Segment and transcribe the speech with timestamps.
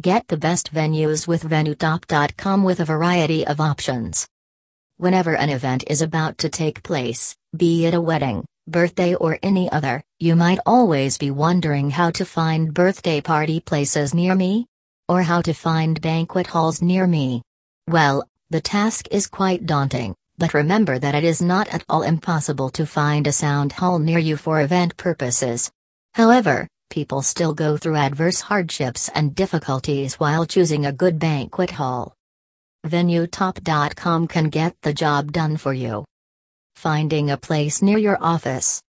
[0.00, 4.28] Get the best venues with VenueTop.com with a variety of options.
[4.96, 9.68] Whenever an event is about to take place, be it a wedding, birthday, or any
[9.72, 14.66] other, you might always be wondering how to find birthday party places near me?
[15.08, 17.42] Or how to find banquet halls near me?
[17.88, 22.70] Well, the task is quite daunting, but remember that it is not at all impossible
[22.70, 25.72] to find a sound hall near you for event purposes.
[26.14, 32.14] However, people still go through adverse hardships and difficulties while choosing a good banquet hall.
[32.86, 36.04] VenueTop.com can get the job done for you.
[36.76, 38.82] Finding a place near your office.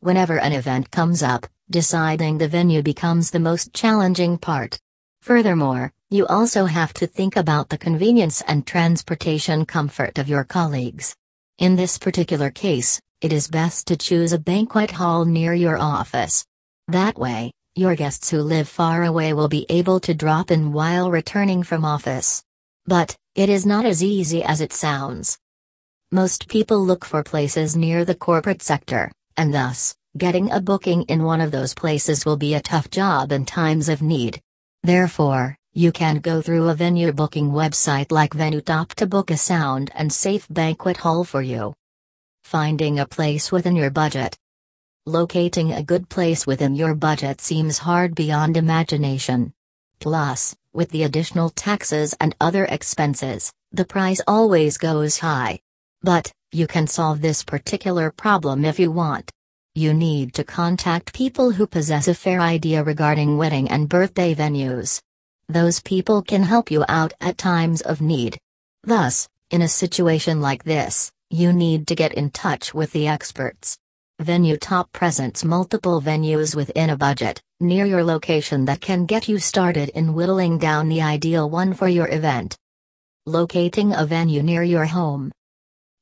[0.00, 4.78] Whenever an event comes up, deciding the venue becomes the most challenging part.
[5.22, 11.16] Furthermore, you also have to think about the convenience and transportation comfort of your colleagues.
[11.58, 16.44] In this particular case, it is best to choose a banquet hall near your office.
[16.88, 21.10] That way, your guests who live far away will be able to drop in while
[21.10, 22.44] returning from office.
[22.84, 25.36] But, it is not as easy as it sounds.
[26.12, 31.24] Most people look for places near the corporate sector, and thus, getting a booking in
[31.24, 34.40] one of those places will be a tough job in times of need.
[34.84, 39.90] Therefore, you can go through a venue booking website like VenueTop to book a sound
[39.96, 41.74] and safe banquet hall for you.
[42.44, 44.36] Finding a place within your budget.
[45.08, 49.52] Locating a good place within your budget seems hard beyond imagination.
[50.00, 55.60] Plus, with the additional taxes and other expenses, the price always goes high.
[56.02, 59.30] But, you can solve this particular problem if you want.
[59.76, 65.00] You need to contact people who possess a fair idea regarding wedding and birthday venues.
[65.48, 68.38] Those people can help you out at times of need.
[68.82, 73.78] Thus, in a situation like this, you need to get in touch with the experts.
[74.22, 79.90] VenueTop presents multiple venues within a budget, near your location that can get you started
[79.90, 82.56] in whittling down the ideal one for your event.
[83.26, 85.30] Locating a venue near your home.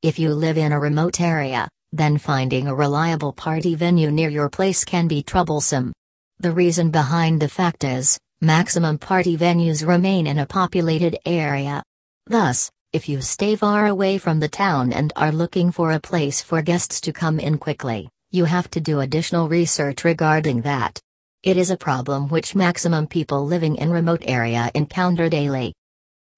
[0.01, 4.49] If you live in a remote area, then finding a reliable party venue near your
[4.49, 5.91] place can be troublesome.
[6.39, 11.83] The reason behind the fact is, maximum party venues remain in a populated area.
[12.27, 16.41] Thus, if you stay far away from the town and are looking for a place
[16.41, 20.97] for guests to come in quickly, you have to do additional research regarding that.
[21.43, 25.73] It is a problem which maximum people living in remote area encounter daily.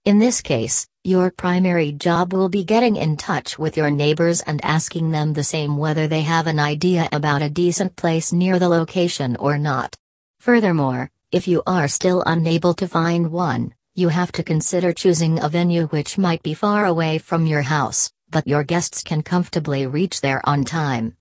[0.05, 4.59] In this case, your primary job will be getting in touch with your neighbors and
[4.65, 8.67] asking them the same whether they have an idea about a decent place near the
[8.67, 9.95] location or not.
[10.39, 15.49] Furthermore, if you are still unable to find one, you have to consider choosing a
[15.49, 20.21] venue which might be far away from your house, but your guests can comfortably reach
[20.21, 21.17] there on time.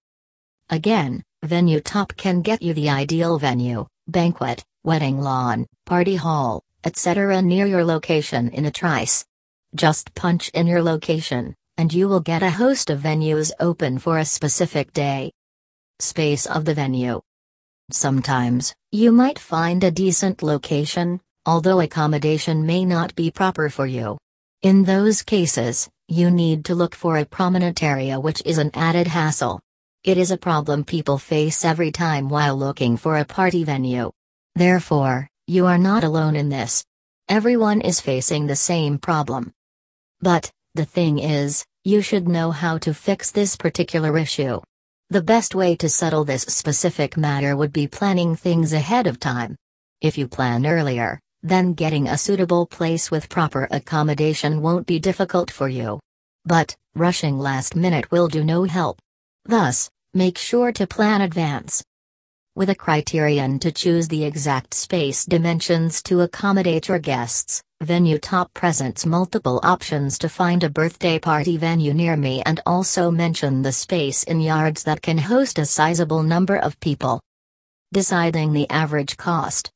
[0.69, 7.41] Again, VenueTop can get you the ideal venue, banquet, wedding lawn, party hall, etc.
[7.41, 9.25] near your location in a trice.
[9.75, 14.19] Just punch in your location, and you will get a host of venues open for
[14.19, 15.33] a specific day.
[15.99, 17.23] Space of the venue.
[17.91, 24.19] Sometimes, you might find a decent location, although accommodation may not be proper for you.
[24.63, 29.07] In those cases, you need to look for a prominent area which is an added
[29.07, 29.61] hassle.
[30.03, 34.11] It is a problem people face every time while looking for a party venue.
[34.57, 36.85] Therefore, you are not alone in this.
[37.29, 39.53] Everyone is facing the same problem.
[40.21, 44.61] But, the thing is, you should know how to fix this particular issue.
[45.11, 49.57] The best way to settle this specific matter would be planning things ahead of time.
[50.01, 55.51] If you plan earlier, then getting a suitable place with proper accommodation won't be difficult
[55.51, 56.01] for you.
[56.45, 58.99] But, rushing last minute will do no help.
[59.45, 61.85] Thus, make sure to plan advance.
[62.57, 68.55] With a criterion to choose the exact space dimensions to accommodate your guests, Venue Top
[68.55, 73.73] presents multiple options to find a birthday party venue near me and also mention the
[73.73, 77.21] space in yards that can host a sizable number of people.
[77.93, 79.71] Deciding the average cost.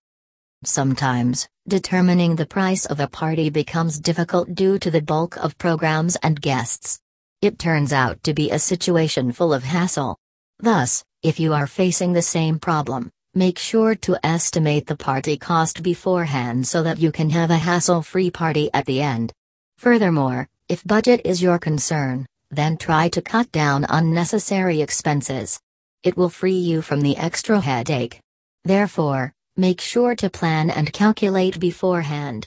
[0.64, 6.16] Sometimes, determining the price of a party becomes difficult due to the bulk of programs
[6.16, 7.00] and guests.
[7.40, 10.18] It turns out to be a situation full of hassle.
[10.58, 15.82] Thus, if you are facing the same problem, make sure to estimate the party cost
[15.82, 19.32] beforehand so that you can have a hassle free party at the end.
[19.78, 25.58] Furthermore, if budget is your concern, then try to cut down unnecessary expenses.
[26.02, 28.20] It will free you from the extra headache.
[28.64, 32.46] Therefore, Make sure to plan and calculate beforehand.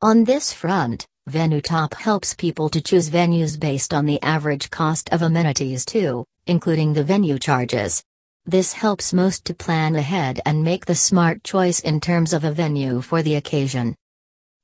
[0.00, 5.22] On this front, VenueTop helps people to choose venues based on the average cost of
[5.22, 8.00] amenities too, including the venue charges.
[8.44, 12.52] This helps most to plan ahead and make the smart choice in terms of a
[12.52, 13.96] venue for the occasion.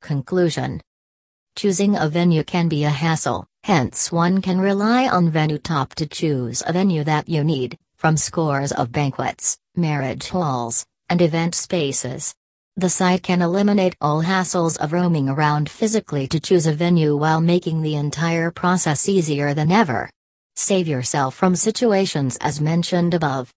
[0.02, 0.80] Conclusion
[1.56, 6.06] Choosing a venue can be a hassle, hence, one can rely on Venue Top to
[6.06, 12.34] choose a venue that you need, from scores of banquets, marriage halls, and event spaces.
[12.76, 17.42] The site can eliminate all hassles of roaming around physically to choose a venue while
[17.42, 20.08] making the entire process easier than ever.
[20.56, 23.50] Save yourself from situations as mentioned above.